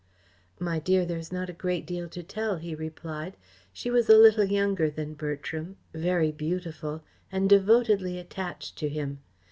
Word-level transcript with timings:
"My 0.59 0.79
dear, 0.79 1.05
there 1.05 1.19
is 1.19 1.31
not 1.31 1.47
a 1.47 1.53
great 1.53 1.85
deal 1.85 2.09
to 2.09 2.23
tell," 2.23 2.57
he 2.57 2.73
replied. 2.73 3.37
"She 3.71 3.91
was 3.91 4.09
a 4.09 4.17
little 4.17 4.45
younger 4.45 4.89
than 4.89 5.13
Bertram, 5.13 5.77
very 5.93 6.31
beautiful, 6.31 7.03
and 7.31 7.47
devotedly 7.47 8.17
attached 8.17 8.77
to 8.79 8.89
him. 8.89 9.19